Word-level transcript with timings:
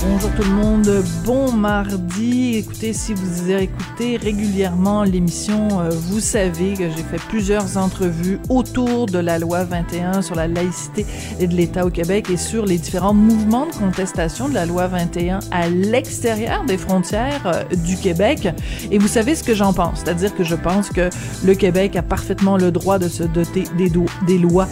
Bonjour 0.00 0.30
tout 0.36 0.42
le 0.42 0.54
monde, 0.54 1.04
bon 1.24 1.50
mardi. 1.50 2.56
Écoutez, 2.56 2.92
si 2.92 3.14
vous 3.14 3.50
écoutez 3.50 4.16
régulièrement 4.16 5.02
l'émission, 5.02 5.80
euh, 5.80 5.90
vous 5.90 6.20
savez 6.20 6.74
que 6.74 6.88
j'ai 6.88 7.02
fait 7.02 7.20
plusieurs 7.28 7.76
entrevues 7.76 8.38
autour 8.48 9.06
de 9.06 9.18
la 9.18 9.40
loi 9.40 9.64
21 9.64 10.22
sur 10.22 10.36
la 10.36 10.46
laïcité 10.46 11.04
et 11.40 11.48
de 11.48 11.54
l'État 11.54 11.84
au 11.84 11.90
Québec 11.90 12.30
et 12.30 12.36
sur 12.36 12.64
les 12.64 12.78
différents 12.78 13.14
mouvements 13.14 13.66
de 13.66 13.72
contestation 13.72 14.48
de 14.48 14.54
la 14.54 14.66
loi 14.66 14.86
21 14.86 15.40
à 15.50 15.68
l'extérieur 15.68 16.64
des 16.64 16.78
frontières 16.78 17.46
euh, 17.46 17.64
du 17.84 17.96
Québec. 17.96 18.48
Et 18.92 18.98
vous 18.98 19.08
savez 19.08 19.34
ce 19.34 19.42
que 19.42 19.54
j'en 19.54 19.72
pense, 19.72 20.00
c'est-à-dire 20.04 20.34
que 20.34 20.44
je 20.44 20.54
pense 20.54 20.90
que 20.90 21.10
le 21.44 21.54
Québec 21.54 21.96
a 21.96 22.02
parfaitement 22.02 22.56
le 22.56 22.70
droit 22.70 23.00
de 23.00 23.08
se 23.08 23.24
doter 23.24 23.64
des, 23.76 23.90
des 24.26 24.38
lois 24.38 24.68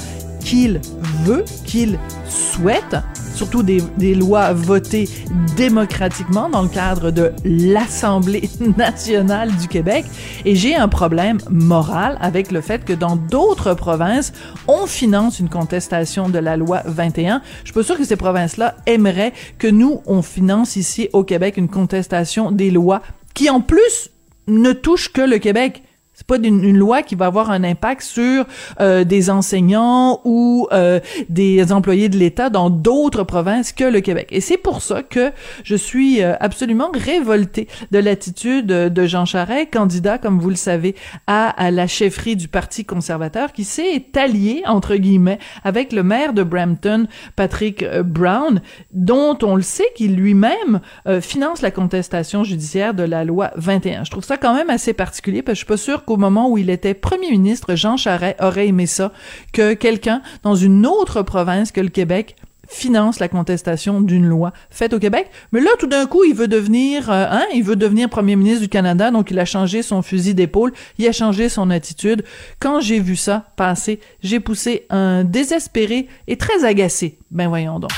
qu'il 0.46 0.80
veut, 1.24 1.44
qu'il 1.64 1.98
souhaite, 2.28 2.96
surtout 3.36 3.62
des, 3.62 4.14
lois 4.14 4.52
votées 4.52 5.08
démocratiquement 5.56 6.48
dans 6.48 6.62
le 6.62 6.68
cadre 6.68 7.10
de 7.10 7.32
l'Assemblée 7.44 8.48
nationale 8.76 9.54
du 9.56 9.68
Québec. 9.68 10.06
Et 10.44 10.56
j'ai 10.56 10.74
un 10.74 10.88
problème 10.88 11.38
moral 11.50 12.16
avec 12.20 12.50
le 12.50 12.60
fait 12.60 12.84
que 12.84 12.92
dans 12.92 13.16
d'autres 13.16 13.74
provinces, 13.74 14.32
on 14.68 14.86
finance 14.86 15.38
une 15.38 15.50
contestation 15.50 16.28
de 16.28 16.38
la 16.38 16.56
loi 16.56 16.82
21. 16.86 17.42
Je 17.60 17.66
suis 17.66 17.74
pas 17.74 17.82
sûre 17.82 17.98
que 17.98 18.04
ces 18.04 18.16
provinces-là 18.16 18.76
aimeraient 18.86 19.34
que 19.58 19.68
nous, 19.68 20.00
on 20.06 20.22
finance 20.22 20.76
ici 20.76 21.08
au 21.12 21.22
Québec 21.22 21.56
une 21.58 21.68
contestation 21.68 22.50
des 22.50 22.70
lois 22.70 23.02
qui 23.34 23.50
en 23.50 23.60
plus 23.60 24.10
ne 24.48 24.72
touchent 24.72 25.12
que 25.12 25.20
le 25.20 25.38
Québec. 25.38 25.82
C'est 26.16 26.26
pas 26.26 26.38
une, 26.38 26.64
une, 26.64 26.78
loi 26.78 27.02
qui 27.02 27.14
va 27.14 27.26
avoir 27.26 27.50
un 27.50 27.62
impact 27.62 28.00
sur 28.00 28.46
euh, 28.80 29.04
des 29.04 29.28
enseignants 29.28 30.22
ou 30.24 30.66
euh, 30.72 30.98
des 31.28 31.72
employés 31.72 32.08
de 32.08 32.16
l'État 32.16 32.48
dans 32.48 32.70
d'autres 32.70 33.22
provinces 33.22 33.74
que 33.74 33.84
le 33.84 34.00
Québec. 34.00 34.28
Et 34.30 34.40
c'est 34.40 34.56
pour 34.56 34.80
ça 34.80 35.02
que 35.02 35.30
je 35.62 35.76
suis 35.76 36.22
euh, 36.22 36.32
absolument 36.40 36.88
révoltée 36.94 37.68
de 37.90 37.98
l'attitude 37.98 38.66
de 38.66 39.06
Jean 39.06 39.26
Charest, 39.26 39.70
candidat, 39.70 40.16
comme 40.16 40.40
vous 40.40 40.48
le 40.48 40.56
savez, 40.56 40.94
à, 41.26 41.50
à 41.50 41.70
la 41.70 41.86
chefferie 41.86 42.34
du 42.34 42.48
Parti 42.48 42.86
conservateur, 42.86 43.52
qui 43.52 43.64
s'est 43.64 44.06
allié, 44.14 44.62
entre 44.64 44.96
guillemets, 44.96 45.38
avec 45.64 45.92
le 45.92 46.02
maire 46.02 46.32
de 46.32 46.42
Brampton, 46.42 47.08
Patrick 47.36 47.84
Brown, 48.04 48.62
dont 48.94 49.36
on 49.42 49.54
le 49.54 49.60
sait 49.60 49.92
qu'il 49.94 50.16
lui-même 50.16 50.80
finance 51.20 51.60
la 51.60 51.70
contestation 51.70 52.42
judiciaire 52.42 52.94
de 52.94 53.02
la 53.02 53.24
loi 53.24 53.50
21. 53.56 54.04
Je 54.04 54.10
trouve 54.10 54.24
ça 54.24 54.38
quand 54.38 54.54
même 54.54 54.70
assez 54.70 54.94
particulier, 54.94 55.42
parce 55.42 55.52
que 55.52 55.56
je 55.56 55.64
suis 55.64 55.66
pas 55.66 55.76
sûre 55.76 56.05
qu'au 56.06 56.16
moment 56.16 56.48
où 56.48 56.56
il 56.56 56.70
était 56.70 56.94
premier 56.94 57.30
ministre, 57.30 57.74
Jean 57.74 57.96
Charest 57.96 58.36
aurait 58.40 58.68
aimé 58.68 58.86
ça, 58.86 59.12
que 59.52 59.74
quelqu'un 59.74 60.22
dans 60.42 60.54
une 60.54 60.86
autre 60.86 61.22
province 61.22 61.72
que 61.72 61.80
le 61.80 61.88
Québec 61.88 62.36
finance 62.68 63.20
la 63.20 63.28
contestation 63.28 64.00
d'une 64.00 64.26
loi 64.26 64.52
faite 64.70 64.92
au 64.92 64.98
Québec. 64.98 65.30
Mais 65.52 65.60
là, 65.60 65.70
tout 65.78 65.86
d'un 65.86 66.06
coup, 66.06 66.24
il 66.24 66.34
veut 66.34 66.48
devenir, 66.48 67.10
euh, 67.10 67.26
hein, 67.30 67.44
il 67.54 67.62
veut 67.62 67.76
devenir 67.76 68.08
premier 68.08 68.36
ministre 68.36 68.62
du 68.62 68.68
Canada, 68.68 69.10
donc 69.10 69.30
il 69.30 69.38
a 69.38 69.44
changé 69.44 69.82
son 69.82 70.02
fusil 70.02 70.34
d'épaule, 70.34 70.72
il 70.98 71.06
a 71.06 71.12
changé 71.12 71.48
son 71.48 71.70
attitude. 71.70 72.24
Quand 72.58 72.80
j'ai 72.80 73.00
vu 73.00 73.16
ça 73.16 73.46
passer, 73.56 74.00
j'ai 74.22 74.40
poussé 74.40 74.86
un 74.90 75.24
désespéré 75.24 76.08
et 76.26 76.36
très 76.36 76.64
agacé. 76.64 77.18
Ben 77.30 77.48
voyons 77.48 77.78
donc. 77.78 77.90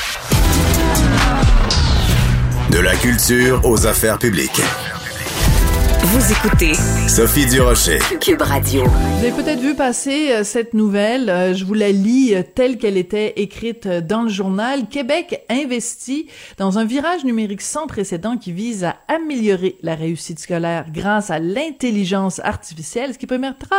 De 2.70 2.78
la 2.78 2.94
culture 2.96 3.62
aux 3.64 3.86
affaires 3.86 4.18
publiques. 4.18 4.60
Vous 6.10 6.32
écoutez 6.32 6.72
Sophie 7.06 7.44
Durocher, 7.44 7.98
Cube 8.18 8.40
Radio. 8.40 8.82
Vous 8.84 9.24
avez 9.24 9.30
peut-être 9.30 9.60
vu 9.60 9.74
passer 9.74 10.32
euh, 10.32 10.42
cette 10.42 10.72
nouvelle. 10.72 11.28
Euh, 11.28 11.52
je 11.52 11.66
vous 11.66 11.74
la 11.74 11.92
lis 11.92 12.34
euh, 12.34 12.42
telle 12.42 12.78
qu'elle 12.78 12.96
était 12.96 13.34
écrite 13.36 13.86
dans 13.86 14.22
le 14.22 14.30
journal. 14.30 14.88
Québec 14.88 15.44
investit 15.50 16.26
dans 16.56 16.78
un 16.78 16.86
virage 16.86 17.24
numérique 17.26 17.60
sans 17.60 17.86
précédent 17.86 18.38
qui 18.38 18.52
vise 18.52 18.84
à 18.84 18.96
améliorer 19.08 19.76
la 19.82 19.96
réussite 19.96 20.38
scolaire 20.38 20.86
grâce 20.90 21.30
à 21.30 21.40
l'intelligence 21.40 22.38
artificielle, 22.38 23.12
ce 23.12 23.18
qui 23.18 23.26
permettra 23.26 23.76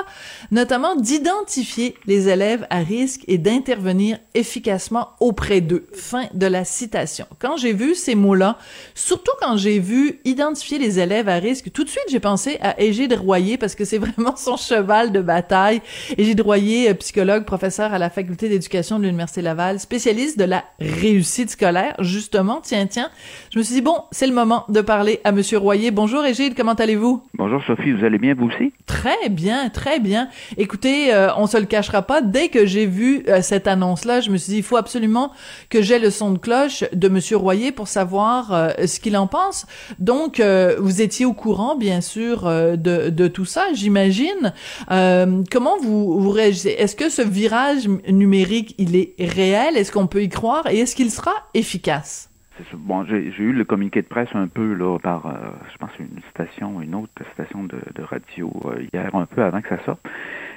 notamment 0.52 0.96
d'identifier 0.96 1.96
les 2.06 2.30
élèves 2.30 2.68
à 2.70 2.80
risque 2.80 3.22
et 3.28 3.40
d'intervenir 3.40 4.20
efficacement 4.36 5.10
auprès 5.20 5.62
d'eux. 5.62 5.88
Fin 5.94 6.28
de 6.36 6.46
la 6.46 6.64
citation. 6.64 7.26
Quand 7.40 7.58
j'ai 7.58 7.74
vu 7.74 7.96
ces 7.96 8.14
mots-là, 8.14 8.60
surtout 8.94 9.32
quand 9.42 9.58
j'ai 9.58 9.80
vu 9.80 10.20
identifier 10.26 10.78
les 10.78 11.00
élèves 11.00 11.28
à 11.28 11.36
risque, 11.36 11.72
tout 11.72 11.84
de 11.84 11.90
suite 11.90 12.04
j'ai 12.10 12.19
pensé 12.20 12.58
à 12.62 12.80
Égide 12.82 13.14
Royer 13.14 13.58
parce 13.58 13.76
que 13.76 13.86
c'est 13.86 13.98
vraiment 14.00 14.36
son 14.36 14.58
cheval 14.58 15.12
de 15.12 15.22
bataille. 15.22 15.82
Égide 16.18 16.42
Royer, 16.42 16.94
psychologue, 16.96 17.46
professeur 17.46 17.94
à 17.94 18.00
la 18.00 18.10
faculté 18.10 18.50
d'éducation 18.50 19.00
de 19.00 19.06
l'Université 19.06 19.42
Laval, 19.42 19.80
spécialiste 19.80 20.38
de 20.38 20.46
la 20.46 20.64
réussite 20.80 21.52
scolaire, 21.52 21.96
justement. 22.00 22.62
Tiens, 22.62 22.88
tiens. 22.88 23.10
Je 23.52 23.60
me 23.60 23.64
suis 23.64 23.76
dit, 23.76 23.82
bon, 23.82 23.98
c'est 24.12 24.28
le 24.28 24.34
moment 24.34 24.66
de 24.70 24.82
parler 24.82 25.20
à 25.24 25.32
Monsieur 25.32 25.58
Royer. 25.58 25.92
Bonjour 25.92 26.26
Égide, 26.26 26.56
comment 26.56 26.74
allez-vous? 26.74 27.24
Bonjour 27.36 27.62
Sophie, 27.66 27.92
vous 27.92 28.06
allez 28.06 28.18
bien 28.18 28.34
vous 28.34 28.48
aussi? 28.48 28.74
Très 28.86 29.30
bien, 29.30 29.70
très 29.70 30.00
bien. 30.00 30.30
Écoutez, 30.58 31.14
euh, 31.14 31.30
on 31.38 31.48
se 31.48 31.58
le 31.58 31.66
cachera 31.66 32.02
pas, 32.02 32.22
dès 32.22 32.50
que 32.50 32.66
j'ai 32.66 32.86
vu 32.86 33.24
euh, 33.28 33.42
cette 33.42 33.68
annonce-là, 33.68 34.22
je 34.22 34.30
me 34.30 34.38
suis 34.38 34.52
dit, 34.52 34.58
il 34.58 34.64
faut 34.64 34.78
absolument 34.78 35.32
que 35.70 35.82
j'ai 35.82 36.00
le 36.00 36.10
son 36.10 36.32
de 36.32 36.38
cloche 36.38 36.84
de 36.94 37.08
Monsieur 37.08 37.38
Royer 37.38 37.72
pour 37.72 37.88
savoir 37.88 38.54
euh, 38.54 38.70
ce 38.86 39.00
qu'il 39.00 39.18
en 39.18 39.28
pense. 39.28 39.66
Donc, 40.00 40.42
vous 40.80 41.02
étiez 41.02 41.26
au 41.26 41.34
courant, 41.34 41.76
bien 41.76 41.99
sûr, 42.02 42.46
de, 42.46 43.10
de 43.10 43.28
tout 43.28 43.46
ça, 43.46 43.68
j'imagine. 43.74 44.54
comment 44.88 45.78
vous, 45.82 46.30
réagissez? 46.30 46.70
Est-ce 46.70 46.96
que 46.96 47.10
ce 47.10 47.22
virage 47.22 47.88
numérique, 48.08 48.76
il 48.78 48.96
est 48.96 49.14
réel? 49.20 49.78
Est-ce 49.78 49.92
qu'on 49.92 50.08
peut 50.08 50.24
y 50.24 50.30
croire? 50.30 50.68
Et 50.70 50.80
est-ce 50.80 50.96
qu'il 50.96 51.12
sera 51.12 51.34
efficace? 51.54 52.30
Bon, 52.74 53.06
j'ai 53.06 53.32
eu 53.38 53.54
le 53.54 53.64
communiqué 53.64 54.02
de 54.02 54.08
presse 54.08 54.30
un 54.34 54.48
peu 54.48 54.74
là 54.74 54.98
par, 55.00 55.28
euh, 55.28 55.32
je 55.72 55.78
pense, 55.78 55.92
une 56.00 56.22
station, 56.32 56.82
une 56.82 56.94
autre 56.96 57.12
station 57.34 57.64
de, 57.64 57.80
radio 58.02 58.52
euh, 58.66 58.84
hier, 58.94 59.16
un 59.16 59.26
peu 59.26 59.42
avant 59.44 59.62
que 59.62 59.70
ça 59.70 59.84
sorte. 59.86 60.02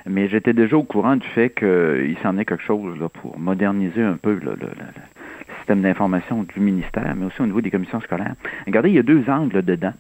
Mais 0.07 0.29
j'étais 0.29 0.53
déjà 0.53 0.77
au 0.77 0.83
courant 0.83 1.17
du 1.17 1.27
fait 1.29 1.51
qu'il 1.51 2.17
s'en 2.23 2.39
est 2.39 2.45
quelque 2.45 2.65
chose 2.65 2.99
là, 2.99 3.09
pour 3.09 3.39
moderniser 3.39 4.03
un 4.03 4.17
peu 4.17 4.35
le, 4.35 4.57
le, 4.61 4.69
système 5.59 5.83
d'information 5.83 6.43
du 6.43 6.59
ministère, 6.61 7.15
mais 7.17 7.27
aussi 7.27 7.41
au 7.41 7.47
niveau 7.47 7.61
des 7.61 7.71
commissions 7.71 8.01
scolaires. 8.01 8.35
Regardez, 8.67 8.89
il 8.89 8.97
y 8.97 8.99
a 8.99 9.05
deux 9.05 9.25
angles 9.29 9.63
dedans. 9.63 9.95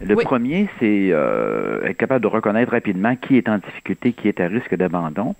Le 0.00 0.14
Oui. 0.16 0.24
premier, 0.24 0.68
c'est 0.80 1.08
euh, 1.12 1.84
être 1.84 1.96
capable 1.96 2.22
de 2.22 2.26
reconnaître 2.28 2.72
rapidement 2.72 3.14
qui 3.16 3.36
est 3.36 3.48
en 3.48 3.58
difficulté, 3.58 4.12
qui 4.12 4.28
est 4.28 4.40
à 4.40 4.48
risque 4.48 4.74
d'abandon. 4.74 5.34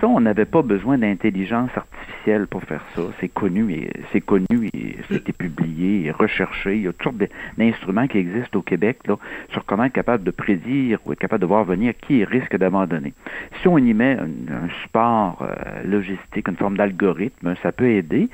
Ça, 0.00 0.06
on 0.06 0.20
n'avait 0.20 0.44
pas 0.44 0.62
besoin 0.62 0.98
d'intelligence 0.98 1.70
artificielle 1.76 2.46
pour 2.46 2.62
faire 2.62 2.82
ça. 2.94 3.02
C'est 3.20 3.28
connu 3.28 3.72
et 3.72 3.90
c'est 4.12 4.20
connu 4.20 4.70
et 4.72 4.96
c'était 5.10 5.32
publié 5.32 6.06
et 6.06 6.10
recherché. 6.12 6.76
Il 6.76 6.82
y 6.82 6.88
a 6.88 6.92
toutes 6.92 7.02
sortes 7.02 7.30
d'instruments 7.58 8.06
qui 8.06 8.18
existent 8.18 8.58
au 8.60 8.62
Québec 8.62 8.98
là, 9.06 9.16
sur 9.50 9.64
comment 9.64 9.84
être 9.84 9.92
capable 9.92 10.22
de 10.24 10.30
prédire 10.30 11.00
ou 11.04 11.12
être 11.12 11.18
capable 11.18 11.42
de 11.42 11.46
voir 11.46 11.64
venir 11.64 11.92
qui 12.00 12.24
risque 12.24 12.56
d'abandonner. 12.56 13.12
Si 13.60 13.68
on 13.68 13.78
y 13.78 13.92
met 13.94 14.16
un, 14.18 14.26
un 14.54 14.68
support 14.84 15.42
euh, 15.42 15.82
logistique, 15.84 16.46
une 16.48 16.56
forme 16.56 16.76
d'algorithme, 16.76 17.54
ça 17.62 17.72
peut 17.72 17.88
aider. 17.88 18.28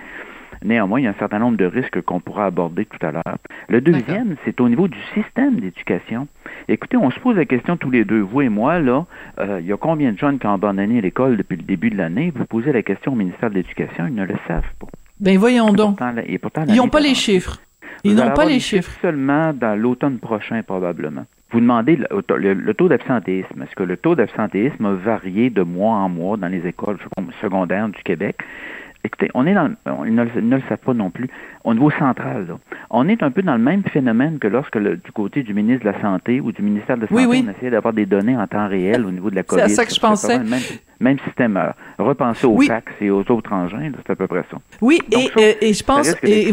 Néanmoins, 0.63 1.01
il 1.01 1.05
y 1.05 1.07
a 1.07 1.11
un 1.11 1.19
certain 1.19 1.39
nombre 1.39 1.57
de 1.57 1.65
risques 1.65 2.01
qu'on 2.03 2.21
pourra 2.21 2.47
aborder 2.47 2.85
tout 2.85 3.05
à 3.05 3.13
l'heure. 3.13 3.39
Le 3.69 3.81
deuxième, 3.81 4.37
c'est 4.45 4.61
au 4.61 4.69
niveau 4.69 4.89
du 4.89 4.99
système 5.15 5.61
d'éducation. 5.61 6.29
Écoutez, 6.69 6.97
on 6.97 7.11
se 7.11 7.21
pose 7.21 7.37
la 7.37 7.45
question 7.45 7.77
tous 7.77 7.91
les 7.91 8.05
deux, 8.05 8.21
vous 8.21 8.43
et 8.43 8.49
moi, 8.49 8.79
là, 8.79 9.07
euh, 9.39 9.61
il 9.61 9.67
y 9.67 9.73
a 9.73 9.77
combien 9.77 10.13
de 10.13 10.19
jeunes 10.19 10.39
qui 10.39 10.47
ont 10.47 10.55
abandonné 10.55 11.01
l'école 11.01 11.37
depuis 11.37 11.57
le 11.57 11.63
début 11.63 11.91
de 11.91 11.97
l'année? 11.97 12.33
Vous 12.35 12.45
posez 12.45 12.73
la 12.73 12.83
question 12.83 13.13
au 13.13 13.17
ministère 13.17 13.51
de 13.51 13.55
l'Éducation, 13.55 14.07
ils 14.07 14.15
ne 14.15 14.25
le 14.25 14.37
savent 14.47 14.63
pas. 14.79 14.89
Ben 15.21 15.37
voyons 15.39 15.73
donc. 15.73 15.99
ils 16.69 16.77
n'ont 16.77 16.89
pas 16.89 17.01
les 17.01 17.15
chiffres. 17.15 17.59
Ils 18.05 18.15
n'ont 18.15 18.31
pas 18.31 18.47
les 18.47 18.61
chiffres. 18.61 18.91
Seulement 19.03 19.53
dans 19.53 19.79
l'automne 19.79 20.19
prochain, 20.19 20.63
probablement. 20.63 21.27
Vous 21.53 21.61
demandez 21.61 21.97
le, 21.97 22.73
taux 22.75 22.89
d'absentéisme. 22.89 23.63
Est-ce 23.63 23.75
que 23.75 23.83
le 23.83 23.97
taux 23.97 24.15
d'absentéisme 24.15 24.87
a 24.87 24.93
varié 24.93 25.51
de 25.51 25.63
mois 25.63 25.95
en 25.95 26.09
mois 26.09 26.37
dans 26.37 26.47
les 26.47 26.67
écoles 26.67 26.99
secondaires 27.43 27.89
du 27.89 28.01
Québec? 28.03 28.37
Écoutez, 29.03 29.31
on 29.35 29.47
est 29.47 29.55
dans, 29.55 29.71
ils 30.05 30.15
ne, 30.15 30.25
le 30.25 30.63
savent 30.69 30.79
pas 30.79 30.93
non 30.93 31.11
plus, 31.11 31.29
au 31.65 31.73
niveau 31.73 31.91
central. 31.91 32.47
On 32.91 33.09
est 33.09 33.23
un 33.23 33.31
peu 33.31 33.43
dans 33.43 33.55
le 33.55 33.63
même 33.63 33.83
phénomène 33.85 34.39
que 34.39 34.47
lorsque 34.47 34.79
du 34.79 35.13
côté 35.13 35.43
du 35.43 35.55
ministre 35.55 35.87
de 35.87 35.91
la 35.91 36.01
Santé 36.03 36.41
ou 36.41 36.53
du 36.53 36.63
ministère 36.63 36.97
de 36.97 37.03
la 37.03 37.09
Santé, 37.09 37.27
on 37.27 37.51
essayait 37.51 37.71
d'avoir 37.71 37.95
des 37.95 38.05
données 38.05 38.37
en 38.37 38.47
temps 38.47 38.69
réel 38.69 39.07
au 39.07 39.11
niveau 39.11 39.31
de 39.31 39.37
la 39.37 39.43
COVID. 39.43 39.63
C'est 39.63 39.75
ça 39.75 39.87
que 39.87 39.95
je 39.95 40.01
pensais. 40.01 40.39
Même, 41.01 41.19
système. 41.21 41.57
Euh, 41.57 41.71
repenser 41.99 42.47
aux 42.47 42.61
fax 42.61 42.93
et 43.01 43.11
aux 43.11 43.25
autres 43.31 43.53
engins, 43.53 43.91
c'est 43.97 44.13
à 44.13 44.17
peu 44.17 44.27
près 44.27 44.45
ça. 44.51 44.59
Oui, 44.83 45.01
et, 45.11 45.69
et, 45.69 45.73
je 45.73 45.83
pense... 45.83 46.15
Et 46.23 46.53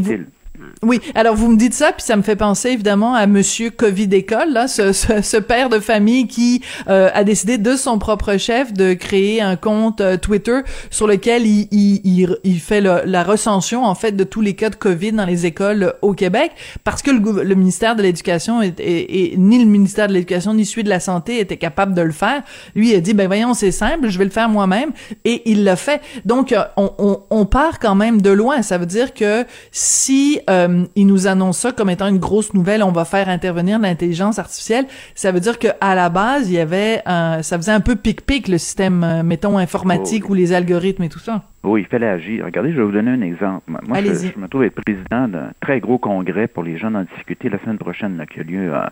oui, 0.83 0.99
alors 1.15 1.35
vous 1.35 1.49
me 1.49 1.57
dites 1.57 1.73
ça, 1.73 1.91
puis 1.91 2.03
ça 2.03 2.15
me 2.15 2.21
fait 2.21 2.35
penser 2.35 2.69
évidemment 2.69 3.15
à 3.15 3.25
Monsieur 3.25 3.71
Covid 3.71 4.09
École, 4.11 4.51
là, 4.51 4.67
ce, 4.67 4.93
ce, 4.93 5.37
père 5.37 5.69
de 5.69 5.79
famille 5.79 6.27
qui 6.27 6.61
euh, 6.87 7.09
a 7.13 7.23
décidé 7.23 7.57
de 7.57 7.75
son 7.75 7.97
propre 7.97 8.37
chef 8.37 8.73
de 8.73 8.93
créer 8.93 9.41
un 9.41 9.55
compte 9.55 10.01
euh, 10.01 10.17
Twitter 10.17 10.59
sur 10.91 11.07
lequel 11.07 11.47
il, 11.47 11.67
il, 11.71 12.37
il 12.43 12.59
fait 12.59 12.81
la 12.81 13.23
recension 13.23 13.85
en 13.85 13.95
fait 13.95 14.11
de 14.11 14.23
tous 14.23 14.41
les 14.41 14.53
cas 14.53 14.69
de 14.69 14.75
Covid 14.75 15.13
dans 15.13 15.25
les 15.25 15.47
écoles 15.47 15.95
au 16.03 16.13
Québec, 16.13 16.51
parce 16.83 17.01
que 17.01 17.09
le, 17.09 17.43
le 17.43 17.55
ministère 17.55 17.95
de 17.95 18.03
l'Éducation 18.03 18.61
et, 18.61 19.33
ni 19.37 19.57
le 19.57 19.65
ministère 19.69 20.07
de 20.07 20.13
l'Éducation 20.13 20.53
ni 20.53 20.65
celui 20.65 20.83
de 20.83 20.89
la 20.89 20.99
Santé 20.99 21.39
était 21.39 21.57
capable 21.57 21.95
de 21.95 22.01
le 22.01 22.11
faire. 22.11 22.43
Lui 22.75 22.91
il 22.91 22.95
a 22.95 22.99
dit 22.99 23.13
ben 23.13 23.25
voyons 23.25 23.55
c'est 23.55 23.71
simple, 23.71 24.09
je 24.09 24.17
vais 24.19 24.25
le 24.25 24.31
faire 24.31 24.49
moi-même, 24.49 24.91
et 25.25 25.49
il 25.49 25.63
l'a 25.63 25.75
fait. 25.75 26.01
Donc 26.25 26.51
euh, 26.51 26.63
on, 26.77 26.91
on, 26.99 27.19
on 27.31 27.45
part 27.45 27.79
quand 27.79 27.95
même 27.95 28.21
de 28.21 28.29
loin. 28.29 28.61
Ça 28.61 28.77
veut 28.77 28.85
dire 28.85 29.13
que 29.15 29.45
si 29.71 30.39
euh, 30.49 30.66
il 30.95 31.07
nous 31.07 31.27
annonce 31.27 31.59
ça 31.59 31.71
comme 31.71 31.89
étant 31.89 32.07
une 32.07 32.19
grosse 32.19 32.53
nouvelle. 32.53 32.83
On 32.83 32.91
va 32.91 33.05
faire 33.05 33.29
intervenir 33.29 33.79
l'intelligence 33.79 34.39
artificielle. 34.39 34.85
Ça 35.15 35.31
veut 35.31 35.39
dire 35.39 35.59
que 35.59 35.67
à 35.81 35.95
la 35.95 36.09
base, 36.09 36.49
il 36.49 36.53
y 36.53 36.59
avait, 36.59 37.01
un, 37.05 37.43
ça 37.43 37.57
faisait 37.57 37.71
un 37.71 37.79
peu 37.79 37.95
pic-pic 37.95 38.47
le 38.47 38.57
système, 38.57 39.03
euh, 39.03 39.23
mettons 39.23 39.57
informatique 39.57 40.25
oh, 40.27 40.31
ou 40.31 40.33
les 40.33 40.53
algorithmes 40.53 41.03
et 41.03 41.09
tout 41.09 41.19
ça. 41.19 41.43
Oui, 41.67 41.81
il 41.81 41.87
fallait 41.87 42.07
agir. 42.07 42.45
Regardez, 42.45 42.71
je 42.71 42.77
vais 42.77 42.83
vous 42.83 42.91
donner 42.91 43.11
un 43.11 43.21
exemple. 43.21 43.63
Moi, 43.67 43.79
je, 44.01 44.39
me 44.39 44.47
trouve 44.47 44.63
être 44.63 44.81
président 44.81 45.27
d'un 45.27 45.51
très 45.59 45.79
gros 45.81 45.97
congrès 45.97 46.47
pour 46.47 46.63
les 46.63 46.77
jeunes 46.77 46.95
en 46.95 47.03
difficulté 47.03 47.49
la 47.49 47.59
semaine 47.59 47.77
prochaine, 47.77 48.25
qui 48.31 48.39
a 48.39 48.43
lieu 48.43 48.73
euh, 48.73 48.85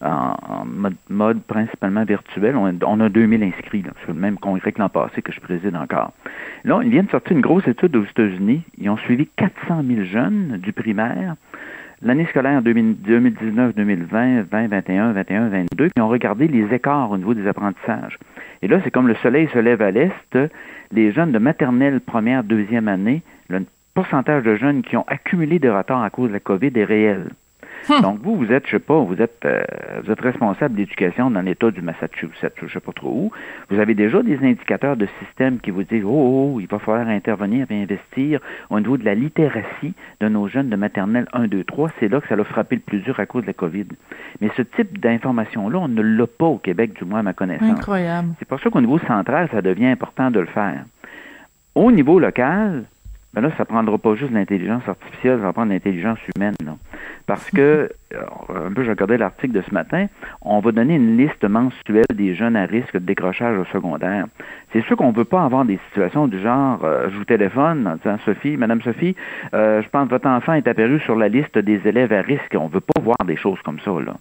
en, 0.00 0.64
mode, 1.08 1.42
principalement 1.42 2.04
virtuel. 2.04 2.56
On 2.56 3.00
a, 3.00 3.08
2000 3.08 3.42
inscrits 3.42 3.82
sur 4.04 4.12
le 4.12 4.20
même 4.20 4.38
congrès 4.38 4.70
que 4.70 4.80
l'an 4.80 4.88
passé 4.88 5.20
que 5.20 5.32
je 5.32 5.40
préside 5.40 5.74
encore. 5.74 6.12
Là, 6.64 6.80
ils 6.84 6.90
viennent 6.90 7.06
de 7.06 7.10
sortir 7.10 7.36
une 7.36 7.42
grosse 7.42 7.66
étude 7.66 7.96
aux 7.96 8.04
États-Unis. 8.04 8.62
Ils 8.78 8.88
ont 8.88 8.96
suivi 8.98 9.26
400 9.36 9.82
000 9.84 10.04
jeunes 10.04 10.58
du 10.62 10.72
primaire 10.72 11.34
l'année 12.02 12.26
scolaire 12.26 12.62
2019, 12.62 13.74
2020, 13.74 14.42
2021, 14.50 15.12
21, 15.12 15.48
22, 15.48 15.88
puis 15.88 16.02
ont 16.02 16.08
regardé 16.08 16.48
les 16.48 16.74
écarts 16.74 17.10
au 17.10 17.16
niveau 17.16 17.34
des 17.34 17.46
apprentissages. 17.46 18.18
Et 18.62 18.68
là, 18.68 18.80
c'est 18.84 18.90
comme 18.90 19.08
le 19.08 19.14
soleil 19.16 19.48
se 19.48 19.58
lève 19.58 19.82
à 19.82 19.90
l'est, 19.90 20.38
les 20.90 21.12
jeunes 21.12 21.32
de 21.32 21.38
maternelle, 21.38 22.00
première, 22.00 22.44
deuxième 22.44 22.88
année, 22.88 23.22
le 23.48 23.64
pourcentage 23.94 24.42
de 24.42 24.56
jeunes 24.56 24.82
qui 24.82 24.96
ont 24.96 25.04
accumulé 25.06 25.58
des 25.58 25.70
retards 25.70 26.02
à 26.02 26.10
cause 26.10 26.28
de 26.28 26.34
la 26.34 26.40
COVID 26.40 26.72
est 26.74 26.84
réel. 26.84 27.30
Hum. 27.88 28.00
Donc 28.00 28.20
vous, 28.20 28.36
vous 28.36 28.52
êtes, 28.52 28.66
je 28.66 28.72
sais 28.72 28.78
pas, 28.78 28.98
vous 28.98 29.20
êtes, 29.20 29.44
euh, 29.44 29.62
vous 30.04 30.10
êtes 30.10 30.20
responsable 30.20 30.74
d'éducation 30.76 31.30
dans 31.30 31.40
l'État 31.40 31.70
du 31.70 31.82
Massachusetts, 31.82 32.54
je 32.62 32.72
sais 32.72 32.80
pas 32.80 32.92
trop 32.92 33.10
où. 33.10 33.32
Vous 33.70 33.78
avez 33.78 33.94
déjà 33.94 34.22
des 34.22 34.38
indicateurs 34.38 34.96
de 34.96 35.08
système 35.20 35.58
qui 35.58 35.70
vous 35.70 35.82
disent, 35.82 36.04
oh, 36.04 36.10
oh, 36.10 36.52
oh 36.54 36.60
il 36.60 36.66
va 36.66 36.78
falloir 36.78 37.08
intervenir 37.08 37.66
et 37.70 37.82
investir 37.82 38.40
au 38.70 38.78
niveau 38.78 38.96
de 38.96 39.04
la 39.04 39.14
littératie 39.14 39.94
de 40.20 40.28
nos 40.28 40.48
jeunes 40.48 40.68
de 40.68 40.76
maternelle 40.76 41.26
1, 41.32 41.48
2, 41.48 41.64
3. 41.64 41.90
C'est 41.98 42.08
là 42.08 42.20
que 42.20 42.28
ça 42.28 42.36
l'a 42.36 42.44
frappé 42.44 42.76
le 42.76 42.82
plus 42.82 43.00
dur 43.00 43.18
à 43.18 43.26
cause 43.26 43.42
de 43.42 43.48
la 43.48 43.52
COVID. 43.52 43.86
Mais 44.40 44.50
ce 44.56 44.62
type 44.62 44.98
d'information-là, 44.98 45.78
on 45.78 45.88
ne 45.88 46.02
l'a 46.02 46.26
pas 46.26 46.46
au 46.46 46.58
Québec, 46.58 46.94
du 46.94 47.04
moins 47.04 47.20
à 47.20 47.22
ma 47.22 47.32
connaissance. 47.32 47.68
Incroyable. 47.70 48.28
C'est 48.38 48.48
pour 48.48 48.60
ça 48.60 48.70
qu'au 48.70 48.80
niveau 48.80 48.98
central, 49.00 49.48
ça 49.52 49.62
devient 49.62 49.86
important 49.86 50.30
de 50.30 50.40
le 50.40 50.46
faire. 50.46 50.84
Au 51.74 51.90
niveau 51.90 52.18
local, 52.18 52.84
ben 53.34 53.40
là, 53.40 53.50
ça 53.56 53.64
prendra 53.64 53.96
pas 53.96 54.14
juste 54.14 54.32
l'intelligence 54.32 54.86
artificielle, 54.86 55.38
ça 55.38 55.46
va 55.46 55.52
prendre 55.52 55.72
l'intelligence 55.72 56.18
humaine. 56.36 56.54
Parce 57.26 57.50
que, 57.50 57.88
euh, 58.12 58.66
un 58.66 58.72
peu, 58.72 58.84
j'ai 58.84 58.90
regardé 58.90 59.16
l'article 59.16 59.54
de 59.54 59.62
ce 59.62 59.72
matin, 59.72 60.06
on 60.42 60.60
va 60.60 60.72
donner 60.72 60.96
une 60.96 61.16
liste 61.16 61.42
mensuelle 61.44 62.04
des 62.14 62.34
jeunes 62.34 62.56
à 62.56 62.66
risque 62.66 62.92
de 62.92 62.98
décrochage 62.98 63.56
au 63.56 63.64
secondaire. 63.66 64.26
C'est 64.72 64.82
sûr 64.84 64.96
qu'on 64.96 65.12
ne 65.12 65.16
veut 65.16 65.24
pas 65.24 65.44
avoir 65.44 65.64
des 65.64 65.78
situations 65.88 66.28
du 66.28 66.40
genre, 66.40 66.84
euh, 66.84 67.08
je 67.10 67.16
vous 67.16 67.24
téléphone 67.24 67.86
en 67.86 67.96
disant, 67.96 68.18
Sophie, 68.24 68.56
Madame 68.58 68.82
Sophie, 68.82 69.16
euh, 69.54 69.80
je 69.82 69.88
pense 69.88 70.06
que 70.06 70.10
votre 70.10 70.28
enfant 70.28 70.52
est 70.52 70.68
apparu 70.68 71.00
sur 71.00 71.16
la 71.16 71.28
liste 71.28 71.56
des 71.56 71.80
élèves 71.86 72.12
à 72.12 72.20
risque. 72.20 72.54
On 72.54 72.68
ne 72.68 72.72
veut 72.72 72.80
pas 72.80 73.00
voir 73.00 73.18
des 73.24 73.36
choses 73.36 73.60
comme 73.62 73.80
ça, 73.80 73.92
là. 73.92 74.16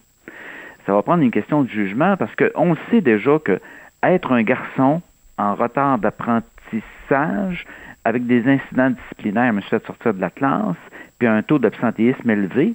Ça 0.85 0.93
va 0.93 1.01
prendre 1.03 1.21
une 1.21 1.31
question 1.31 1.63
de 1.63 1.69
jugement 1.69 2.17
parce 2.17 2.33
qu'on 2.35 2.75
sait 2.89 3.01
déjà 3.01 3.37
que 3.39 3.59
être 4.03 4.31
un 4.31 4.41
garçon 4.41 5.01
en 5.37 5.53
retard 5.55 5.99
d'apprentissage, 5.99 7.65
avec 8.03 8.25
des 8.25 8.47
incidents 8.47 8.89
disciplinaires, 8.89 9.53
me 9.53 9.61
suis 9.61 9.69
fait 9.69 9.85
sortir 9.85 10.13
de 10.13 10.21
la 10.21 10.29
classe, 10.29 10.75
puis 11.19 11.27
un 11.27 11.41
taux 11.43 11.59
d'absentéisme 11.59 12.29
élevé, 12.29 12.73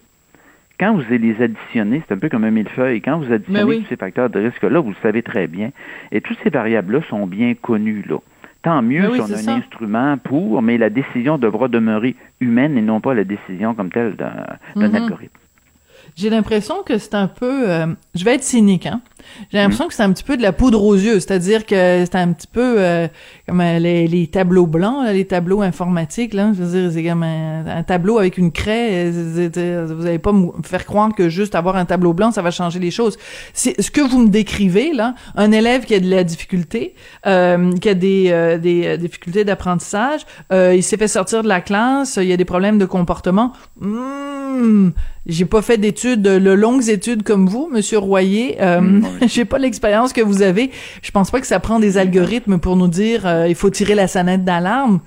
quand 0.78 0.94
vous 0.94 1.02
les 1.08 1.42
additionnez, 1.42 2.02
c'est 2.06 2.14
un 2.14 2.18
peu 2.18 2.28
comme 2.28 2.44
un 2.44 2.50
millefeuille, 2.50 3.00
quand 3.00 3.18
vous 3.18 3.32
additionnez 3.32 3.78
tous 3.80 3.86
ces 3.88 3.96
facteurs 3.96 4.28
de 4.28 4.40
risque-là, 4.40 4.78
vous 4.80 4.90
le 4.90 4.96
savez 5.02 5.22
très 5.22 5.46
bien, 5.46 5.70
et 6.12 6.20
toutes 6.20 6.38
ces 6.42 6.50
variables-là 6.50 7.00
sont 7.08 7.26
bien 7.26 7.54
connues, 7.54 8.04
là. 8.08 8.18
Tant 8.62 8.82
mieux 8.82 9.14
si 9.14 9.20
on 9.20 9.32
a 9.32 9.52
un 9.52 9.58
instrument 9.58 10.18
pour, 10.18 10.60
mais 10.60 10.76
la 10.76 10.90
décision 10.90 11.38
devra 11.38 11.68
demeurer 11.68 12.16
humaine 12.40 12.76
et 12.76 12.82
non 12.82 13.00
pas 13.00 13.14
la 13.14 13.22
décision 13.22 13.74
comme 13.74 13.90
telle 13.90 14.16
d'un 14.16 14.58
mm-hmm. 14.74 14.96
algorithme. 14.96 15.38
J'ai 16.16 16.30
l'impression 16.30 16.82
que 16.84 16.98
c'est 16.98 17.14
un 17.14 17.28
peu... 17.28 17.70
Euh, 17.70 17.86
je 18.16 18.24
vais 18.24 18.34
être 18.34 18.42
cynique, 18.42 18.86
hein? 18.86 19.02
J'ai 19.50 19.58
l'impression 19.58 19.88
que 19.88 19.94
c'est 19.94 20.02
un 20.02 20.12
petit 20.12 20.24
peu 20.24 20.36
de 20.36 20.42
la 20.42 20.52
poudre 20.52 20.82
aux 20.82 20.94
yeux, 20.94 21.20
c'est-à-dire 21.20 21.66
que 21.66 22.04
c'est 22.04 22.14
un 22.14 22.32
petit 22.32 22.46
peu 22.46 22.76
euh, 22.78 23.08
comme 23.46 23.60
euh, 23.60 23.78
les, 23.78 24.06
les, 24.06 24.26
tableaux 24.26 24.66
blancs, 24.66 25.06
les 25.12 25.24
tableaux 25.24 25.62
informatiques. 25.62 26.34
Là, 26.34 26.52
je 26.56 26.62
veux 26.62 26.80
dire, 26.80 26.92
c'est 26.92 27.04
comme 27.04 27.22
un, 27.22 27.82
tableau 27.84 28.18
avec 28.18 28.38
une 28.38 28.50
craie. 28.50 29.10
Vous 29.10 30.02
n'allez 30.02 30.18
pas 30.18 30.32
me 30.32 30.48
faire 30.64 30.84
croire 30.84 31.14
que 31.14 31.28
juste 31.28 31.54
avoir 31.54 31.76
un 31.76 31.84
tableau 31.84 32.12
blanc, 32.12 32.32
ça 32.32 32.42
va 32.42 32.50
changer 32.50 32.78
les 32.78 32.90
choses. 32.90 33.16
C'est 33.52 33.80
ce 33.80 33.90
que 33.90 34.00
vous 34.00 34.18
me 34.18 34.28
décrivez 34.28 34.92
là, 34.92 35.14
un 35.36 35.52
élève 35.52 35.84
qui 35.84 35.94
a 35.94 36.00
de 36.00 36.10
la 36.10 36.24
difficulté, 36.24 36.94
euh, 37.26 37.72
qui 37.72 37.88
a 37.88 37.94
des, 37.94 38.26
euh, 38.30 38.58
des 38.58 38.98
difficultés 38.98 39.44
d'apprentissage, 39.44 40.26
il 40.52 40.82
s'est 40.82 40.96
fait 40.96 41.08
sortir 41.08 41.42
de 41.42 41.48
la 41.48 41.60
classe, 41.60 42.16
il 42.16 42.28
y 42.28 42.32
a 42.32 42.36
des 42.36 42.44
problèmes 42.44 42.78
de 42.78 42.86
comportement. 42.86 43.52
Mmh, 43.80 44.90
j'ai 45.26 45.44
pas 45.44 45.62
fait 45.62 45.78
d'études, 45.78 46.22
de 46.22 46.52
longues 46.52 46.88
études 46.88 47.22
comme 47.22 47.48
vous, 47.48 47.68
Monsieur 47.70 47.98
Royer. 47.98 48.56
Mmh, 48.60 49.02
j'ai 49.26 49.44
pas 49.44 49.58
l'expérience 49.58 50.12
que 50.12 50.20
vous 50.20 50.42
avez. 50.42 50.70
Je 51.02 51.10
pense 51.10 51.30
pas 51.30 51.40
que 51.40 51.46
ça 51.46 51.60
prend 51.60 51.78
des 51.78 51.98
algorithmes 51.98 52.58
pour 52.58 52.76
nous 52.76 52.88
dire 52.88 53.26
euh, 53.26 53.48
il 53.48 53.54
faut 53.54 53.70
tirer 53.70 53.94
la 53.94 54.06
sonnette 54.06 54.44
d'alarme. 54.44 55.00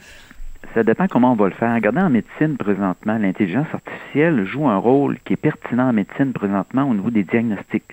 Ça 0.74 0.84
dépend 0.84 1.08
comment 1.08 1.32
on 1.32 1.36
va 1.36 1.48
le 1.48 1.54
faire. 1.54 1.74
Regardez 1.74 2.02
en 2.02 2.10
médecine 2.10 2.56
présentement, 2.58 3.18
l'intelligence 3.18 3.68
artificielle 3.74 4.46
joue 4.46 4.68
un 4.68 4.78
rôle 4.78 5.18
qui 5.26 5.34
est 5.34 5.38
pertinent 5.38 5.90
en 5.90 5.94
médecine 5.94 6.32
présentement 6.32 6.84
au 6.84 6.94
niveau 6.94 7.10
des 7.10 7.24
diagnostics 7.24 7.86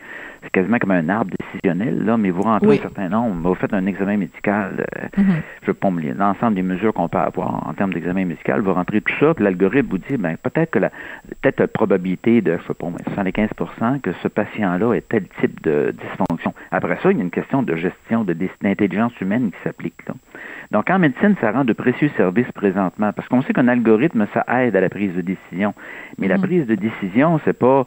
c'est 0.46 0.52
quasiment 0.52 0.78
comme 0.78 0.92
un 0.92 1.08
arbre 1.08 1.32
décisionnel, 1.38 2.04
là, 2.04 2.16
mais 2.16 2.30
vous 2.30 2.42
rentrez 2.42 2.78
un 2.78 2.82
certain 2.82 3.08
nombre, 3.08 3.48
vous 3.48 3.54
faites 3.56 3.74
un 3.74 3.86
examen 3.86 4.16
médical, 4.16 4.86
euh, 4.96 5.08
mhm. 5.16 5.42
je 5.62 5.66
veux 5.66 5.74
pas 5.74 5.90
l'ensemble 6.16 6.54
des 6.54 6.62
mesures 6.62 6.92
qu'on 6.92 7.08
peut 7.08 7.18
avoir 7.18 7.66
en 7.68 7.74
termes 7.74 7.92
d'examen 7.92 8.24
médical, 8.24 8.60
vous 8.60 8.72
rentrez 8.72 9.00
tout 9.00 9.14
ça, 9.18 9.34
puis 9.34 9.44
l'algorithme 9.44 9.88
vous 9.90 9.98
dit, 9.98 10.16
ben, 10.16 10.36
peut-être 10.42 10.70
que 10.70 10.78
la, 10.78 10.90
peut-être 11.42 11.60
la 11.60 11.68
probabilité 11.68 12.40
de, 12.40 12.58
je 12.58 12.66
sais 12.66 12.74
pas, 12.74 12.86
75% 13.16 14.00
que 14.00 14.12
ce 14.22 14.28
patient-là 14.28 14.94
ait 14.94 15.02
tel 15.02 15.24
type 15.40 15.60
de 15.62 15.94
dysfonction. 16.00 16.54
Après 16.70 16.98
ça, 17.02 17.10
il 17.10 17.18
y 17.18 17.20
a 17.20 17.24
une 17.24 17.30
question 17.30 17.62
de 17.62 17.74
gestion, 17.74 18.24
de, 18.24 18.36
d'intelligence 18.62 19.12
humaine 19.20 19.50
qui 19.50 19.58
s'applique, 19.64 20.06
là. 20.06 20.14
Donc, 20.72 20.90
en 20.90 20.98
médecine, 20.98 21.36
ça 21.40 21.52
rend 21.52 21.64
de 21.64 21.72
précieux 21.72 22.10
services 22.16 22.50
présentement, 22.52 23.12
parce 23.12 23.28
qu'on 23.28 23.42
sait 23.42 23.52
qu'un 23.52 23.68
algorithme, 23.68 24.26
ça 24.34 24.44
aide 24.60 24.74
à 24.74 24.80
la 24.80 24.88
prise 24.88 25.14
de 25.14 25.20
décision. 25.20 25.74
Mais 26.18 26.28
la 26.28 26.38
mhm. 26.38 26.42
prise 26.42 26.66
de 26.66 26.74
décision, 26.74 27.40
c'est 27.44 27.56
pas 27.56 27.84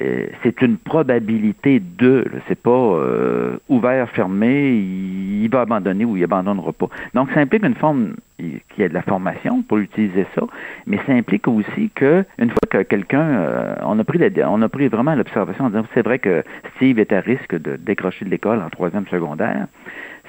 c'est 0.00 0.62
une 0.62 0.76
probabilité 0.76 1.80
de, 1.80 2.24
c'est 2.48 2.60
pas 2.60 2.70
euh, 2.70 3.56
ouvert, 3.68 4.08
fermé, 4.10 4.72
il, 4.72 5.48
va 5.48 5.62
abandonner 5.62 6.04
ou 6.04 6.16
il 6.16 6.24
abandonnera 6.24 6.72
pas. 6.72 6.88
Donc, 7.14 7.30
ça 7.32 7.40
implique 7.40 7.64
une 7.64 7.74
forme 7.74 8.14
qui 8.38 8.82
a 8.82 8.88
de 8.88 8.94
la 8.94 9.02
formation 9.02 9.62
pour 9.62 9.78
utiliser 9.78 10.26
ça, 10.34 10.42
mais 10.86 10.98
ça 11.06 11.12
implique 11.12 11.46
aussi 11.46 11.90
que 11.94 12.24
une 12.38 12.50
fois 12.50 12.58
que 12.68 12.82
quelqu'un, 12.82 13.22
euh, 13.22 13.74
on 13.82 13.98
a 13.98 14.04
pris 14.04 14.18
on 14.46 14.62
a 14.62 14.68
pris 14.68 14.88
vraiment 14.88 15.14
l'observation 15.14 15.66
en 15.66 15.70
disant 15.70 15.84
c'est 15.94 16.02
vrai 16.02 16.18
que 16.18 16.42
Steve 16.76 16.98
est 16.98 17.12
à 17.12 17.20
risque 17.20 17.54
de 17.54 17.76
décrocher 17.76 18.24
de 18.24 18.30
l'école 18.30 18.60
en 18.60 18.70
troisième 18.70 19.06
secondaire. 19.06 19.68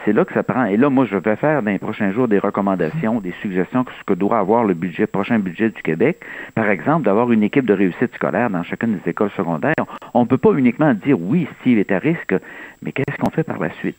C'est 0.06 0.14
là 0.14 0.24
que 0.24 0.34
ça 0.34 0.44
prend. 0.44 0.66
Et 0.66 0.78
là, 0.78 0.90
moi, 0.90 1.06
je 1.06 1.18
vais 1.18 1.36
faire 1.36 1.62
dans 1.64 1.72
les 1.72 1.80
prochains 1.80 2.12
jours 2.14 2.28
des 2.28 2.40
recommandations, 2.40 3.20
des 3.20 3.34
suggestions 3.42 3.84
que 3.84 3.92
ce 4.00 4.04
que 4.06 4.14
doit 4.14 4.38
avoir 4.38 4.64
le 4.64 4.76
budget, 4.76 5.08
prochain 5.08 5.40
budget 5.40 5.70
du 5.70 5.82
Québec. 5.82 6.20
Par 6.54 6.70
exemple, 6.70 7.06
d'avoir 7.06 7.32
une 7.32 7.44
équipe 7.44 7.66
de 7.66 7.74
réussite 7.74 8.14
scolaire 8.14 8.50
dans 8.50 8.64
chacune 8.64 8.98
des 8.98 9.10
écoles 9.10 9.32
secondaires. 9.36 9.74
On 10.14 10.22
ne 10.22 10.28
peut 10.28 10.38
pas 10.38 10.54
uniquement 10.54 10.94
dire 10.94 11.20
oui, 11.20 11.48
Steve 11.60 11.80
est 11.80 11.92
à 11.92 11.98
risque, 11.98 12.36
mais 12.82 12.92
qu'est-ce 12.92 13.18
qu'on 13.18 13.32
fait 13.32 13.44
par 13.44 13.60
la 13.60 13.74
suite? 13.80 13.98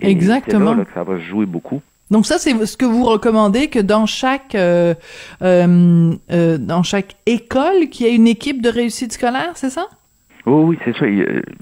Exactement. 0.00 0.72
C'est 0.72 0.78
là, 0.78 0.84
que 0.84 0.94
ça 0.94 1.04
va 1.04 1.16
se 1.18 1.24
jouer 1.24 1.46
beaucoup. 1.46 1.80
Donc 2.10 2.26
ça, 2.26 2.38
c'est 2.38 2.66
ce 2.66 2.76
que 2.76 2.84
vous 2.84 3.04
recommandez 3.04 3.68
que 3.68 3.78
dans 3.78 4.06
chaque 4.06 4.54
euh, 4.54 4.94
euh, 5.42 6.14
euh, 6.30 6.58
dans 6.58 6.82
chaque 6.82 7.16
école, 7.26 7.88
qu'il 7.90 8.06
y 8.06 8.08
ait 8.10 8.14
une 8.14 8.26
équipe 8.26 8.60
de 8.60 8.68
réussite 8.68 9.12
scolaire, 9.12 9.52
c'est 9.54 9.70
ça? 9.70 9.86
Oui, 10.46 10.78
c'est 10.84 10.94
ça. 10.96 11.06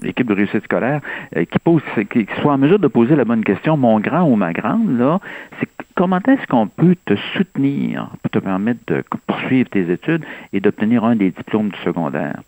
L'équipe 0.01 0.27
de 0.27 0.33
réussite 0.33 0.63
scolaire 0.65 0.99
qui 1.33 1.59
pose, 1.59 1.81
qui 2.09 2.27
soit 2.41 2.53
en 2.53 2.57
mesure 2.57 2.79
de 2.79 2.87
poser 2.87 3.15
la 3.15 3.23
bonne 3.23 3.43
question, 3.43 3.77
mon 3.77 3.99
grand 3.99 4.23
ou 4.23 4.35
ma 4.35 4.51
grande, 4.51 4.97
là, 4.97 5.19
c'est 5.59 5.69
comment 5.95 6.19
est-ce 6.27 6.45
qu'on 6.47 6.67
peut 6.67 6.95
te 7.05 7.15
soutenir 7.35 8.09
pour 8.21 8.31
te 8.31 8.39
permettre 8.39 8.81
de 8.87 9.03
poursuivre 9.27 9.69
tes 9.69 9.89
études 9.91 10.25
et 10.51 10.59
d'obtenir 10.59 11.05
un 11.05 11.15
des 11.15 11.31
diplômes 11.31 11.69
du 11.69 11.79
secondaire? 11.79 12.41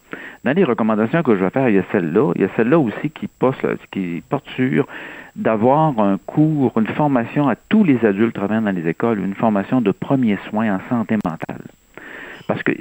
Dans 0.44 0.54
les 0.54 0.64
recommandations 0.64 1.24
que 1.24 1.36
je 1.36 1.44
vais 1.44 1.50
faire, 1.50 1.70
il 1.70 1.76
y 1.76 1.80
a 1.80 1.86
celle-là. 1.92 2.34
Il 2.36 2.42
y 2.42 2.46
a 2.46 2.50
celle-là 2.56 2.80
aussi 2.80 3.10
qui, 3.10 3.28
poste, 3.28 3.66
qui 3.92 4.22
porte 4.30 4.48
sur 4.56 4.88
d'avoir 5.36 6.00
un 6.00 6.18
cours, 6.18 6.74
une 6.78 6.88
formation 6.88 7.48
à 7.48 7.56
tous 7.56 7.84
les 7.84 8.04
adultes 8.06 8.36
travaillant 8.36 8.62
dans 8.62 8.76
les 8.76 8.88
écoles, 8.88 9.20
une 9.20 9.36
formation 9.36 9.82
de 9.82 9.92
premiers 9.92 10.38
soins 10.50 10.76
en 10.76 10.80
santé 10.90 11.18
mentale. 11.26 11.62
Parce 12.48 12.62
que 12.64 12.72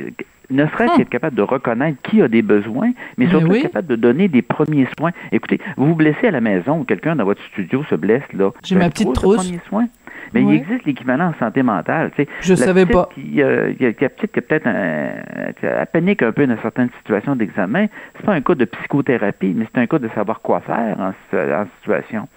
ne 0.51 0.67
serait-ce 0.67 0.93
ah. 0.93 0.97
qu'être 0.97 1.09
capable 1.09 1.37
de 1.37 1.43
reconnaître 1.43 1.99
qui 2.03 2.21
a 2.23 2.29
des 2.29 2.43
besoins, 2.43 2.93
mais 3.17 3.29
surtout 3.29 3.53
être 3.55 3.63
capable 3.63 3.89
de 3.89 3.97
donner 3.97 4.29
des 4.29 4.43
premiers 4.43 4.87
soins. 4.99 5.13
Écoutez, 5.33 5.61
vous 5.77 5.87
vous 5.87 5.95
blessez 5.95 6.29
à 6.29 6.31
la 6.31 6.41
maison, 6.41 6.81
ou 6.81 6.85
quelqu'un 6.85 7.17
dans 7.17 7.25
votre 7.25 7.43
studio 7.45 7.83
se 7.89 7.95
blesse, 7.95 8.23
là. 8.33 8.51
J'ai 8.63 8.77
ma 8.77 8.91
petite 8.91 9.13
trousse. 9.15 9.51
Mais 10.33 10.43
il 10.43 10.53
existe 10.53 10.85
l'équivalent 10.85 11.29
en 11.29 11.39
santé 11.39 11.63
mentale. 11.63 12.11
Tu 12.17 12.23
sais. 12.23 12.29
Je 12.41 12.55
savais 12.55 12.87
pas. 12.87 13.09
Qui, 13.15 13.43
euh, 13.43 13.73
y 13.79 13.87
a, 13.87 13.93
qui 13.93 14.05
a 14.05 14.09
petite 14.09 14.33
qui 14.33 14.41
peut-être 14.41 14.67
un, 14.67 15.87
panique 15.93 16.23
un 16.23 16.33
peu 16.33 16.47
dans 16.47 16.61
certaines 16.63 16.91
situations 16.99 17.37
d'examen. 17.37 17.87
C'est 18.17 18.27
pas 18.27 18.33
un 18.33 18.41
cas 18.41 18.55
de 18.55 18.65
psychothérapie, 18.65 19.53
mais 19.55 19.67
c'est 19.73 19.81
un 19.81 19.87
cas 19.87 19.99
de 19.99 20.09
savoir 20.15 20.41
quoi 20.41 20.61
faire 20.61 20.97
en, 20.99 21.13
en 21.37 21.67
situation. 21.79 22.29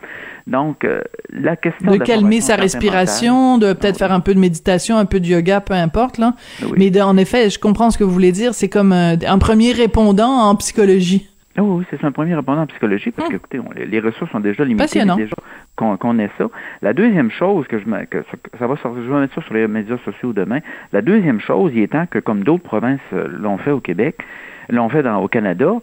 Donc, 0.47 0.85
euh, 0.85 1.01
la 1.29 1.55
question 1.55 1.91
de, 1.91 1.97
calmer 1.97 2.41
sa 2.41 2.55
respiration, 2.55 3.57
de 3.57 3.73
peut-être 3.73 3.97
faire 3.97 4.13
un 4.13 4.21
peu 4.21 4.33
de 4.33 4.39
méditation, 4.39 4.97
un 4.97 5.05
peu 5.05 5.19
de 5.19 5.25
yoga, 5.25 5.61
peu 5.61 5.73
importe 5.73 6.17
là. 6.17 6.33
Mais 6.77 7.01
en 7.01 7.17
effet, 7.17 7.49
je 7.49 7.59
comprends 7.59 7.91
ce 7.91 7.97
que 7.97 8.03
vous 8.03 8.11
voulez 8.11 8.31
dire. 8.31 8.53
C'est 8.53 8.69
comme 8.69 8.93
un, 8.93 9.15
un 9.19 9.37
premier 9.39 9.73
répondant 9.73 10.29
en 10.29 10.55
psychologie. 10.55 11.27
Ah 11.59 11.63
oui, 11.63 11.83
c'est 11.89 12.03
un 12.03 12.11
premier 12.11 12.35
répondant 12.35 12.61
en 12.61 12.67
psychologie 12.67 13.09
parce 13.09 13.27
hum. 13.27 13.39
que, 13.39 13.57
écoutez, 13.57 13.85
les 13.85 13.99
ressources 13.99 14.31
sont 14.31 14.39
déjà 14.39 14.63
limitées. 14.63 15.03
déjà 15.03 15.35
qu'on 15.75 16.19
ait 16.19 16.29
ça. 16.37 16.49
La 16.83 16.93
deuxième 16.93 17.31
chose 17.31 17.65
que 17.67 17.79
je 17.79 17.85
que 18.05 18.23
ça 18.59 18.67
va 18.67 18.77
sortir, 18.77 19.03
je 19.03 19.11
vais 19.11 19.19
mettre 19.21 19.33
ça 19.33 19.41
sur 19.41 19.53
les 19.55 19.67
médias 19.67 19.97
sociaux 20.05 20.33
demain. 20.33 20.59
La 20.93 21.01
deuxième 21.01 21.39
chose, 21.39 21.71
il 21.73 21.81
est 21.81 21.87
temps 21.87 22.05
que, 22.05 22.19
comme 22.19 22.43
d'autres 22.43 22.63
provinces 22.63 22.99
euh, 23.13 23.27
l'ont 23.27 23.57
fait 23.57 23.71
au 23.71 23.79
Québec, 23.79 24.23
l'ont 24.69 24.89
fait 24.89 25.01
dans, 25.01 25.17
au 25.21 25.27
Canada, 25.27 25.73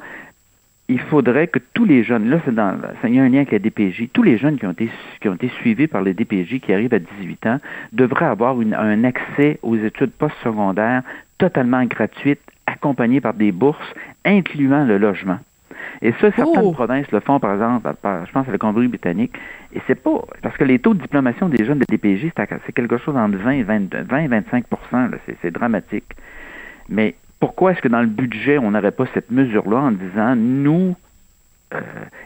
il 0.88 1.00
faudrait 1.00 1.48
que 1.48 1.58
tous 1.72 1.84
les 1.84 2.04
jeunes, 2.04 2.28
là, 2.28 2.38
c'est 2.44 2.54
dans, 2.54 2.76
il 3.04 3.14
y 3.14 3.18
a 3.18 3.22
un 3.22 3.28
lien 3.28 3.38
avec 3.38 3.52
la 3.52 3.58
DPJ, 3.58 4.10
tous 4.12 4.22
les 4.22 4.38
jeunes 4.38 4.58
qui 4.58 4.66
ont 4.66 4.72
été, 4.72 4.90
qui 5.20 5.28
ont 5.28 5.34
été 5.34 5.48
suivis 5.60 5.88
par 5.88 6.02
les 6.02 6.14
DPJ 6.14 6.60
qui 6.60 6.72
arrivent 6.72 6.94
à 6.94 6.98
18 6.98 7.46
ans 7.46 7.58
devraient 7.92 8.26
avoir 8.26 8.56
un 8.58 9.04
accès 9.04 9.58
aux 9.62 9.76
études 9.76 10.12
postsecondaires 10.12 11.02
totalement 11.38 11.84
gratuites, 11.84 12.42
accompagnées 12.66 13.20
par 13.20 13.34
des 13.34 13.50
bourses, 13.50 13.94
incluant 14.24 14.84
le 14.84 14.98
logement. 14.98 15.38
Et 16.02 16.12
ça, 16.20 16.30
certaines 16.32 16.64
oh! 16.64 16.72
provinces 16.72 17.10
le 17.12 17.20
font, 17.20 17.40
par 17.40 17.54
exemple, 17.54 17.88
je 18.02 18.32
pense 18.32 18.48
à 18.48 18.52
la 18.52 18.58
Colombie-Britannique. 18.58 19.34
Et 19.74 19.80
c'est 19.86 19.94
pas. 19.94 20.22
Parce 20.42 20.56
que 20.56 20.64
les 20.64 20.78
taux 20.78 20.94
de 20.94 21.00
diplomation 21.00 21.48
des 21.48 21.64
jeunes 21.64 21.78
de 21.78 21.86
DPJ, 21.88 22.32
c'est 22.66 22.72
quelque 22.72 22.98
chose 22.98 23.16
entre 23.16 23.36
20 23.36 23.50
et 23.50 23.62
20, 23.62 23.94
25% 23.94 25.10
C'est 25.42 25.50
dramatique. 25.50 26.14
Mais 26.88 27.14
pourquoi 27.40 27.72
est-ce 27.72 27.80
que 27.80 27.88
dans 27.88 28.00
le 28.00 28.06
budget, 28.06 28.58
on 28.58 28.70
n'aurait 28.70 28.92
pas 28.92 29.04
cette 29.14 29.30
mesure-là 29.30 29.78
en 29.78 29.92
disant, 29.92 30.36
nous, 30.36 30.96
euh, 31.74 31.80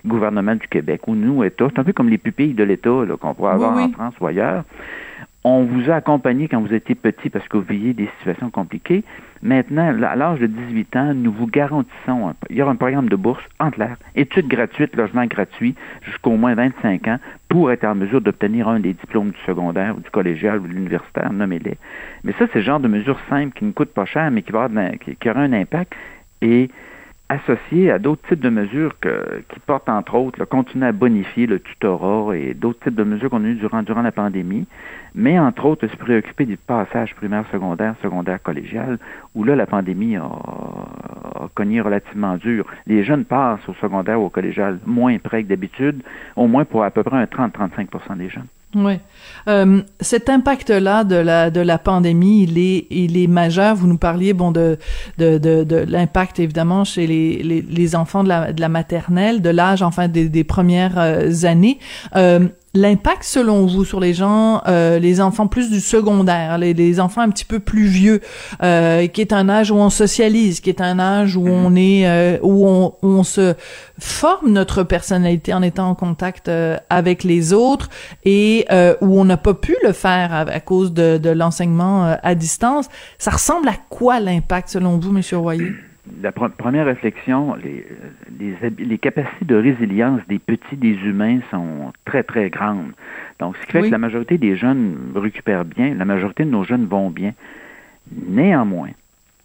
gouvernement 0.05 0.55
du 0.55 0.69
Québec, 0.69 1.09
ou 1.09 1.15
nous, 1.15 1.43
État, 1.45 1.67
c'est 1.71 1.81
un 1.81 1.85
peu 1.85 1.93
comme 1.93 2.09
les 2.09 2.19
pupilles 2.19 2.55
de 2.55 2.65
l'État 2.65 2.91
qu'on 3.21 3.35
pourrait 3.35 3.55
avoir 3.55 3.77
en 3.77 3.89
France 3.91 4.15
ou 4.21 4.27
ailleurs, 4.27 4.65
on 5.45 5.65
vous 5.65 5.91
a 5.91 5.95
accompagné 5.95 6.49
quand 6.49 6.61
vous 6.61 6.75
étiez 6.75 6.95
petit 6.95 7.31
parce 7.31 7.47
que 7.49 7.57
vous 7.57 7.65
viviez 7.69 7.95
des 7.95 8.09
situations 8.19 8.51
compliquées. 8.51 9.05
Maintenant, 9.41 9.87
à 10.03 10.17
l'âge 10.17 10.41
de 10.41 10.47
18 10.47 10.97
ans, 10.97 11.15
nous 11.15 11.33
vous 11.33 11.47
garantissons, 11.47 12.35
il 12.51 12.57
y 12.57 12.63
aura 12.63 12.73
un 12.73 12.77
programme 12.77 13.09
de 13.09 13.15
bourse 13.15 13.43
en 13.61 13.71
clair, 13.71 13.97
études 14.17 14.49
gratuites, 14.49 14.97
logement 14.97 15.27
gratuit, 15.27 15.77
jusqu'au 16.03 16.33
moins 16.33 16.55
25 16.55 17.07
ans, 17.07 17.19
pour 17.49 17.71
être 17.71 17.85
en 17.85 17.95
mesure 17.95 18.21
d'obtenir 18.21 18.69
un 18.69 18.81
des 18.81 18.95
diplômes 18.95 19.31
du 19.31 19.39
secondaire 19.47 19.97
ou 19.97 20.01
du 20.01 20.11
collégial 20.11 20.59
ou 20.59 20.67
de 20.67 20.73
l'universitaire, 20.73 21.33
nommez-les. 21.33 21.79
Mais 22.25 22.33
ça, 22.33 22.47
c'est 22.53 22.59
le 22.59 22.65
genre 22.65 22.81
de 22.81 22.89
mesures 22.89 23.21
simples 23.29 23.57
qui 23.57 23.65
ne 23.65 23.71
coûtent 23.71 23.95
pas 23.95 24.07
cher, 24.07 24.31
mais 24.33 24.43
qui, 24.43 24.51
va 24.51 24.65
avoir, 24.65 24.91
qui 24.99 25.31
aura 25.31 25.41
un 25.41 25.53
impact. 25.53 25.95
Et 26.43 26.69
associé 27.29 27.91
à 27.91 27.99
d'autres 27.99 28.27
types 28.29 28.41
de 28.41 28.49
mesures 28.49 28.95
qui 29.01 29.61
portent, 29.61 29.89
entre 29.89 30.15
autres, 30.15 30.45
continuer 30.47 30.87
à 30.87 30.93
bonifier 30.93 31.47
le 31.47 31.61
tutorat 31.61 32.37
et 32.37 32.55
d'autres 32.55 32.81
types 32.81 32.95
de 32.95 33.05
mesures 33.05 33.29
qu'on 33.31 33.45
a 33.45 33.49
eues 33.49 33.55
durant, 33.55 33.83
la 34.03 34.13
pandémie, 34.13 34.67
mais 35.15 35.39
entre 35.39 35.67
autres 35.67 35.87
se 35.87 35.97
préoccuper 35.97 36.47
du 36.47 36.57
passage 36.57 37.15
primaire, 37.15 37.45
secondaire, 37.53 37.95
secondaire, 38.03 38.43
collégial, 38.43 38.99
où 39.35 39.45
là, 39.45 39.57
la 39.57 39.67
pandémie 39.67 40.17
a, 40.17 40.29
cogné 41.55 41.81
relativement 41.81 42.37
dur. 42.37 42.67
Les 42.87 43.05
jeunes 43.05 43.25
passent 43.25 43.69
au 43.69 43.75
secondaire 43.75 44.21
ou 44.21 44.27
au 44.27 44.31
collégial 44.31 44.79
moins 44.87 45.19
près 45.19 45.43
que 45.43 45.49
d'habitude, 45.49 46.03
au 46.37 46.47
moins 46.47 46.65
pour 46.65 46.83
à 46.83 46.91
peu 46.91 47.03
près 47.03 47.17
un 47.17 47.25
30-35% 47.25 48.17
des 48.17 48.29
jeunes. 48.29 48.47
Oui. 48.75 49.01
Euh, 49.49 49.81
cet 49.99 50.29
impact-là 50.29 51.03
de 51.05 51.17
la 51.17 51.51
de 51.51 51.61
la 51.61 51.79
pandémie, 51.79 52.43
il 52.43 52.59
est 52.59 52.87
il 52.91 53.17
est 53.17 53.27
majeur. 53.27 53.75
Vous 53.75 53.87
nous 53.87 53.97
parliez 53.97 54.35
bon 54.35 54.53
de 54.53 54.79
de 55.17 55.39
de, 55.39 55.65
de 55.65 55.77
l'impact 55.77 56.39
évidemment 56.39 56.85
chez 56.85 57.07
les, 57.07 57.43
les, 57.43 57.63
les 57.63 57.97
enfants 57.97 58.23
de 58.23 58.29
la 58.29 58.53
de 58.53 58.61
la 58.61 58.69
maternelle, 58.69 59.41
de 59.41 59.49
l'âge 59.49 59.81
enfin 59.81 60.09
des, 60.09 60.29
des 60.29 60.45
premières 60.45 60.99
euh, 60.99 61.31
années. 61.45 61.79
Euh, 62.15 62.49
l'impact 62.75 63.25
selon 63.25 63.67
vous 63.67 63.85
sur 63.85 64.01
les 64.01 64.15
gens, 64.15 64.63
euh, 64.67 64.99
les 64.99 65.21
enfants 65.21 65.47
plus 65.47 65.71
du 65.71 65.81
secondaire, 65.81 66.59
les, 66.59 66.75
les, 66.75 67.01
enfants 67.01 67.23
un 67.23 67.31
petit 67.31 67.45
peu 67.45 67.61
plus 67.61 67.87
vieux, 67.87 68.21
euh, 68.63 69.07
qui 69.07 69.21
est 69.21 69.33
un 69.33 69.49
âge 69.49 69.71
où 69.71 69.77
on 69.77 69.91
socialise, 69.91 70.61
qui 70.61 70.69
est 70.69 70.81
un 70.81 70.99
âge 70.99 71.37
où 71.37 71.47
on 71.49 71.75
est, 71.75 72.07
euh, 72.07 72.39
où 72.43 72.69
on, 72.69 72.95
on, 73.03 73.23
se 73.23 73.55
forme 73.99 74.51
notre 74.53 74.83
personnalité 74.83 75.55
en 75.55 75.63
étant 75.63 75.89
en 75.91 75.95
contact 75.95 76.49
euh, 76.49 76.77
avec 76.91 77.25
les 77.25 77.53
autres 77.53 77.89
et 78.25 78.67
euh, 78.71 78.95
où 79.01 79.19
on 79.19 79.25
n'a 79.25 79.37
pas 79.37 79.55
pu 79.55 79.77
le 79.83 79.93
faire 79.93 80.33
à, 80.33 80.41
à 80.41 80.61
cause 80.61 80.93
de, 80.93 81.19
de 81.19 81.31
l'enseignement 81.31 82.17
à 82.23 82.35
distance. 82.35 82.89
Ça 83.19 83.31
ressemble 83.31 83.69
à 83.69 83.77
quoi 83.89 84.21
l'impact 84.21 84.69
selon 84.69 84.99
vous, 84.99 85.11
Monsieur 85.11 85.39
Royer? 85.39 85.73
La 86.23 86.33
première 86.33 86.87
réflexion, 86.87 87.55
les, 87.57 87.87
les, 88.79 88.99
capacités 88.99 89.45
de 89.45 89.57
résilience 89.57 90.21
des 90.29 90.39
petits, 90.39 90.77
des 90.77 90.95
humains 91.05 91.41
sont 91.51 91.93
très, 92.05 92.23
très 92.23 92.51
grandes. 92.51 92.93
Donc, 93.39 93.57
ce 93.57 93.67
qui 93.67 93.73
fait 93.73 93.83
que 93.83 93.91
la 93.91 93.99
majorité 93.99 94.39
des 94.39 94.57
jeunes 94.57 94.97
récupèrent 95.15 95.65
bien, 95.65 95.95
la 95.95 96.05
majorité 96.05 96.45
de 96.45 96.51
nos 96.51 96.65
jeunes 96.65 96.87
vont 96.87 97.11
bien. 97.11 97.33
Néanmoins, 98.11 98.91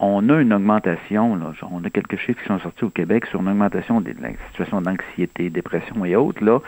on 0.00 0.28
a 0.28 0.40
une 0.40 0.52
augmentation, 0.52 1.36
là, 1.36 1.52
on 1.70 1.84
a 1.84 1.90
quelques 1.90 2.16
chiffres 2.16 2.40
qui 2.40 2.48
sont 2.48 2.58
sortis 2.58 2.84
au 2.84 2.90
Québec 2.90 3.26
sur 3.26 3.40
une 3.40 3.48
augmentation 3.48 4.00
de 4.00 4.12
la 4.20 4.30
situation 4.48 4.80
d'anxiété, 4.80 5.50
dépression 5.50 6.04
et 6.04 6.16
autres. 6.16 6.44
Là, 6.44 6.60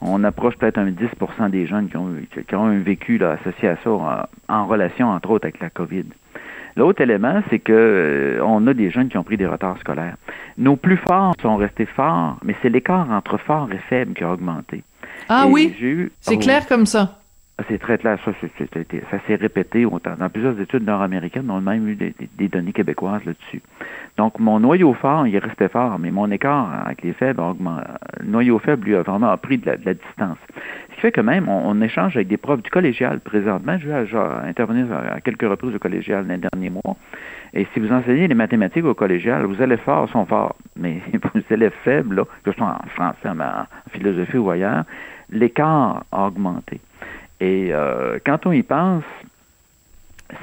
on 0.00 0.22
approche 0.24 0.56
peut-être 0.56 0.78
un 0.78 0.90
10% 0.90 1.50
des 1.50 1.66
jeunes 1.66 1.88
qui 1.88 1.96
ont, 1.96 2.14
qui 2.46 2.54
ont 2.54 2.66
un 2.66 2.78
vécu 2.78 3.18
là, 3.18 3.32
associé 3.32 3.68
à 3.68 3.76
ça 3.82 3.90
en, 3.90 4.22
en 4.48 4.66
relation, 4.66 5.08
entre 5.08 5.30
autres, 5.30 5.46
avec 5.46 5.60
la 5.60 5.70
COVID. 5.70 6.04
L'autre 6.78 7.02
élément, 7.02 7.42
c'est 7.50 7.58
que 7.58 7.72
euh, 7.72 8.40
on 8.44 8.64
a 8.68 8.72
des 8.72 8.88
jeunes 8.88 9.08
qui 9.08 9.18
ont 9.18 9.24
pris 9.24 9.36
des 9.36 9.46
retards 9.46 9.78
scolaires. 9.80 10.14
Nos 10.58 10.76
plus 10.76 10.96
forts 10.96 11.34
sont 11.42 11.56
restés 11.56 11.86
forts, 11.86 12.36
mais 12.44 12.54
c'est 12.62 12.68
l'écart 12.68 13.10
entre 13.10 13.36
fort 13.36 13.68
et 13.72 13.78
faible 13.88 14.14
qui 14.14 14.22
a 14.22 14.32
augmenté. 14.32 14.84
Ah 15.28 15.46
oui, 15.48 15.74
c'est 16.20 16.36
oh 16.36 16.38
clair 16.38 16.68
comme 16.68 16.86
ça. 16.86 17.18
Ah, 17.60 17.64
c'est 17.68 17.78
très 17.78 17.98
clair. 17.98 18.16
Ça, 18.24 18.30
ça 19.10 19.18
s'est 19.26 19.34
répété 19.34 19.84
dans 19.84 20.28
plusieurs 20.30 20.60
études 20.60 20.86
nord-américaines. 20.86 21.50
On 21.50 21.56
a 21.56 21.60
même 21.60 21.88
eu 21.88 21.96
des, 21.96 22.48
données 22.48 22.72
québécoises 22.72 23.24
là-dessus. 23.24 23.62
Donc, 24.16 24.38
mon 24.38 24.60
noyau 24.60 24.94
fort, 24.94 25.26
il 25.26 25.36
restait 25.38 25.68
fort, 25.68 25.98
mais 25.98 26.12
mon 26.12 26.30
écart 26.30 26.84
avec 26.86 27.02
les 27.02 27.12
faibles 27.12 27.40
a 27.40 27.50
augmenté. 27.50 27.84
Le 28.20 28.26
noyau 28.28 28.60
faible, 28.60 28.86
lui, 28.86 28.94
a 28.94 29.02
vraiment 29.02 29.36
pris 29.38 29.58
de 29.58 29.66
la, 29.66 29.76
distance. 29.76 30.38
Ce 30.90 30.94
qui 30.94 31.00
fait 31.00 31.10
que 31.10 31.20
même, 31.20 31.48
on, 31.48 31.80
échange 31.80 32.14
avec 32.16 32.28
des 32.28 32.36
profs 32.36 32.62
du 32.62 32.70
collégial 32.70 33.18
présentement. 33.18 33.76
Je 33.76 33.88
vais 33.88 34.48
intervenir 34.48 34.86
à 34.92 35.20
quelques 35.20 35.42
reprises 35.42 35.74
au 35.74 35.80
collégial 35.80 36.28
les 36.28 36.38
derniers 36.38 36.70
mois. 36.70 36.96
Et 37.54 37.66
si 37.74 37.80
vous 37.80 37.90
enseignez 37.92 38.28
les 38.28 38.34
mathématiques 38.36 38.84
au 38.84 38.94
collégial, 38.94 39.44
vos 39.44 39.60
élèves 39.60 39.80
forts 39.80 40.08
sont 40.10 40.26
forts, 40.26 40.54
mais 40.76 41.00
vos 41.34 41.40
élèves 41.50 41.74
faibles, 41.82 42.16
là, 42.16 42.24
que 42.44 42.52
ce 42.52 42.56
soit 42.56 42.78
en 42.84 42.88
français, 42.90 43.28
en 43.28 43.90
philosophie 43.90 44.38
ou 44.38 44.48
ailleurs, 44.48 44.84
l'écart 45.30 46.04
a 46.12 46.26
augmenté. 46.28 46.80
Et 47.40 47.68
euh, 47.72 48.18
quand 48.24 48.46
on 48.46 48.52
y 48.52 48.62
pense, 48.62 49.04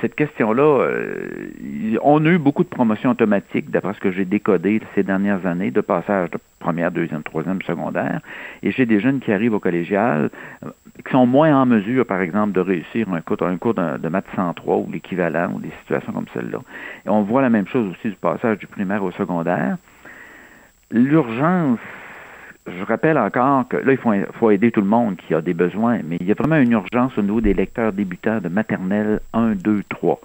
cette 0.01 0.15
question-là, 0.15 0.63
euh, 0.63 1.97
on 2.01 2.25
a 2.25 2.29
eu 2.29 2.37
beaucoup 2.39 2.63
de 2.63 2.69
promotions 2.69 3.11
automatiques, 3.11 3.69
d'après 3.69 3.93
ce 3.93 3.99
que 3.99 4.11
j'ai 4.11 4.25
décodé 4.25 4.81
ces 4.95 5.03
dernières 5.03 5.45
années, 5.45 5.71
de 5.71 5.81
passage 5.81 6.31
de 6.31 6.39
première, 6.59 6.91
deuxième, 6.91 7.21
troisième, 7.21 7.61
secondaire. 7.61 8.21
Et 8.63 8.71
j'ai 8.71 8.85
des 8.85 8.99
jeunes 8.99 9.19
qui 9.19 9.31
arrivent 9.31 9.53
au 9.53 9.59
collégial, 9.59 10.31
qui 11.05 11.11
sont 11.11 11.27
moins 11.27 11.55
en 11.55 11.65
mesure, 11.65 12.05
par 12.05 12.21
exemple, 12.21 12.53
de 12.53 12.61
réussir 12.61 13.11
un 13.13 13.21
cours, 13.21 13.43
un 13.43 13.57
cours 13.57 13.75
de, 13.75 13.97
de 13.97 14.09
maths 14.09 14.25
103 14.35 14.77
ou 14.77 14.89
l'équivalent 14.91 15.51
ou 15.53 15.59
des 15.59 15.71
situations 15.81 16.13
comme 16.13 16.25
celle-là. 16.33 16.59
Et 17.05 17.09
on 17.09 17.21
voit 17.21 17.43
la 17.43 17.51
même 17.51 17.67
chose 17.67 17.91
aussi 17.91 18.09
du 18.09 18.15
passage 18.15 18.57
du 18.57 18.67
primaire 18.67 19.03
au 19.03 19.11
secondaire. 19.11 19.77
L'urgence, 20.89 21.79
je 22.67 22.84
rappelle 22.84 23.17
encore 23.17 23.67
que 23.67 23.77
là, 23.77 23.91
il 23.91 23.98
faut, 23.98 24.12
faut, 24.39 24.51
aider 24.51 24.72
tout 24.72 24.81
le 24.81 24.88
monde 24.88 25.15
qui 25.17 25.34
a 25.34 25.41
des 25.41 25.53
besoins, 25.53 26.00
mais 26.03 26.17
il 26.19 26.27
y 26.27 26.31
a 26.31 26.36
vraiment 26.36 26.57
une 26.57 26.72
urgence 26.72 27.17
au 27.17 27.22
niveau 27.22 27.41
des 27.41 27.53
lecteurs 27.53 27.93
débutants 27.93 28.39
de 28.39 28.50
maternelle 28.50 29.22
1, 29.34 29.55
2, 29.55 29.84
3. 29.89 30.19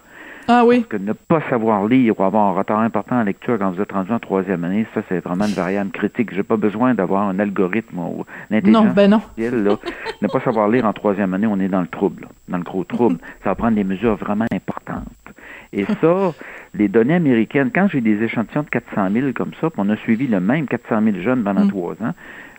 Ah 0.48 0.64
oui. 0.64 0.80
Parce 0.80 0.88
que 0.88 0.96
ne 0.96 1.12
pas 1.12 1.40
savoir 1.48 1.86
lire 1.86 2.18
ou 2.18 2.24
avoir 2.24 2.48
un 2.48 2.58
retard 2.58 2.80
important 2.80 3.16
en 3.16 3.22
lecture 3.22 3.58
quand 3.58 3.70
vous 3.70 3.80
êtes 3.80 3.92
rendu 3.92 4.10
en 4.10 4.18
troisième 4.18 4.64
année, 4.64 4.86
ça, 4.94 5.02
c'est 5.08 5.20
vraiment 5.20 5.44
une 5.44 5.52
variable 5.52 5.90
critique. 5.90 6.34
J'ai 6.34 6.42
pas 6.42 6.56
besoin 6.56 6.94
d'avoir 6.94 7.28
un 7.28 7.38
algorithme 7.38 7.98
ou 7.98 8.24
l'intelligence 8.50 8.86
non, 8.86 8.92
ben 8.92 9.10
non. 9.10 9.20
Là. 9.36 9.76
ne 10.22 10.28
pas 10.28 10.40
savoir 10.40 10.68
lire 10.68 10.86
en 10.86 10.92
troisième 10.92 11.34
année, 11.34 11.46
on 11.46 11.60
est 11.60 11.68
dans 11.68 11.82
le 11.82 11.86
trouble, 11.86 12.26
dans 12.48 12.56
le 12.56 12.64
gros 12.64 12.84
trouble. 12.84 13.18
ça 13.44 13.50
va 13.50 13.54
prendre 13.54 13.76
des 13.76 13.84
mesures 13.84 14.16
vraiment 14.16 14.46
importantes. 14.52 15.04
Et 15.72 15.84
ça, 15.84 16.32
les 16.74 16.88
données 16.88 17.14
américaines, 17.14 17.70
quand 17.74 17.88
j'ai 17.88 18.00
des 18.00 18.22
échantillons 18.22 18.62
de 18.62 18.68
400 18.68 19.10
000 19.12 19.32
comme 19.34 19.52
ça, 19.60 19.70
puis 19.70 19.80
on 19.80 19.88
a 19.88 19.96
suivi 19.96 20.26
le 20.26 20.40
même 20.40 20.66
400 20.66 21.02
000 21.02 21.16
jeunes 21.20 21.42
pendant 21.42 21.64
mm. 21.64 21.68
trois 21.68 21.94
ans, 21.94 22.14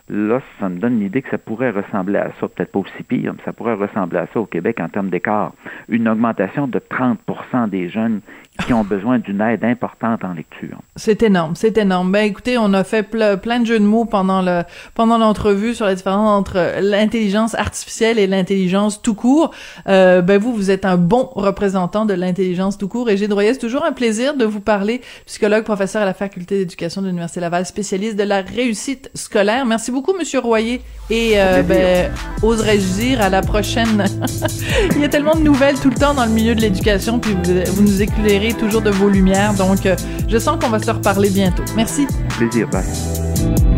là, 0.08 0.40
ça 0.60 0.68
me 0.68 0.78
donne 0.78 1.00
l'idée 1.00 1.22
que 1.22 1.30
ça 1.30 1.38
pourrait 1.38 1.70
ressembler 1.70 2.18
à 2.18 2.30
ça, 2.38 2.48
peut-être 2.48 2.72
pas 2.72 2.80
aussi 2.80 3.02
pire, 3.02 3.32
mais 3.32 3.42
ça 3.44 3.52
pourrait 3.52 3.74
ressembler 3.74 4.18
à 4.18 4.26
ça 4.32 4.40
au 4.40 4.46
Québec 4.46 4.78
en 4.80 4.88
termes 4.88 5.10
d'écart. 5.10 5.52
Une 5.88 6.08
augmentation 6.08 6.66
de 6.66 6.78
30% 6.78 7.68
des 7.68 7.88
jeunes 7.88 8.20
qui 8.66 8.72
ont 8.74 8.84
besoin 8.84 9.18
d'une 9.18 9.40
aide 9.40 9.64
importante 9.64 10.24
en 10.24 10.34
lecture. 10.34 10.78
C'est 10.94 11.22
énorme, 11.22 11.54
c'est 11.56 11.78
énorme. 11.78 12.12
Ben 12.12 12.24
écoutez, 12.26 12.58
on 12.58 12.72
a 12.74 12.84
fait 12.84 13.02
plein 13.02 13.60
de 13.60 13.66
jeux 13.66 13.80
de 13.80 13.84
mots 13.84 14.04
pendant 14.04 14.42
le 14.42 14.62
pendant 14.94 15.16
l'entrevue 15.16 15.74
sur 15.74 15.86
la 15.86 15.94
différence 15.94 16.28
entre 16.28 16.80
l'intelligence 16.80 17.54
artificielle 17.54 18.18
et 18.18 18.26
l'intelligence 18.26 19.00
tout 19.00 19.14
court. 19.14 19.52
Euh, 19.88 20.20
ben 20.20 20.38
vous, 20.38 20.54
vous 20.54 20.70
êtes 20.70 20.84
un 20.84 20.98
bon 20.98 21.30
représentant 21.32 22.04
de 22.04 22.12
l'intelligence 22.12 22.76
tout 22.76 22.88
court. 22.88 23.08
Et 23.08 23.16
Gilles 23.16 23.32
Royer, 23.32 23.54
c'est 23.54 23.60
toujours 23.60 23.84
un 23.84 23.92
plaisir 23.92 24.36
de 24.36 24.44
vous 24.44 24.60
parler, 24.60 25.00
psychologue, 25.26 25.64
professeur 25.64 26.02
à 26.02 26.04
la 26.06 26.14
faculté 26.14 26.58
d'éducation 26.58 27.00
de 27.00 27.06
l'université 27.06 27.40
Laval, 27.40 27.64
spécialiste 27.64 28.16
de 28.16 28.24
la 28.24 28.42
réussite 28.42 29.10
scolaire. 29.14 29.64
Merci 29.64 29.90
beaucoup, 29.90 30.12
Monsieur 30.12 30.40
Royer. 30.40 30.82
Et 31.10 31.32
euh, 31.36 31.62
ben, 31.62 32.12
oserais-je 32.42 33.00
dire 33.00 33.20
à 33.22 33.30
la 33.30 33.40
prochaine. 33.40 34.04
Il 34.94 35.00
y 35.00 35.04
a 35.04 35.08
tellement 35.08 35.34
de 35.34 35.42
nouvelles 35.42 35.80
tout 35.80 35.90
le 35.90 35.96
temps 35.96 36.14
dans 36.14 36.26
le 36.26 36.30
milieu 36.30 36.54
de 36.54 36.60
l'éducation, 36.60 37.18
puis 37.18 37.32
vous, 37.32 37.74
vous 37.74 37.82
nous 37.82 38.02
éclairez 38.02 38.41
toujours 38.50 38.82
de 38.82 38.90
vos 38.90 39.08
lumières. 39.08 39.54
Donc, 39.54 39.86
euh, 39.86 39.96
je 40.28 40.38
sens 40.38 40.58
qu'on 40.60 40.70
va 40.70 40.80
se 40.80 40.90
reparler 40.90 41.30
bientôt. 41.30 41.64
Merci. 41.76 42.06
Plaisir, 42.36 42.68
bye. 42.68 43.71